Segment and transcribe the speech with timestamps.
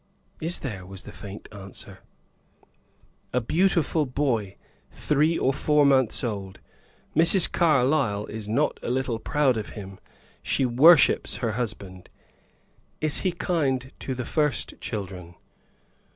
[0.41, 1.99] "Is there?" was the faint answer.
[3.33, 4.55] "A beautiful boy
[4.89, 6.59] three or four months old.
[7.15, 7.51] Mrs.
[7.51, 9.99] Carlyle is not a little proud of him.
[10.41, 12.09] She worships her husband."
[12.99, 15.35] "Is she kind to the first children?"